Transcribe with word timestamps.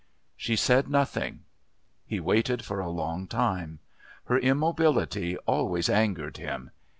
She 0.35 0.55
said 0.55 0.89
nothing. 0.89 1.41
He 2.07 2.19
waited 2.19 2.65
for 2.65 2.79
a 2.79 2.89
long 2.89 3.27
time. 3.27 3.77
Her 4.25 4.39
immobility 4.39 5.37
always 5.45 5.89
angered 5.91 6.37
him. 6.37 6.71